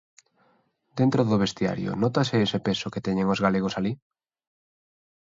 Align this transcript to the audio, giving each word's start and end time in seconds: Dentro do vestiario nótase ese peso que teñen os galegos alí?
Dentro 0.99 1.21
do 1.29 1.41
vestiario 1.43 1.91
nótase 2.03 2.35
ese 2.45 2.59
peso 2.67 2.91
que 2.93 3.03
teñen 3.07 3.27
os 3.33 3.43
galegos 3.45 3.73
alí? 3.79 3.93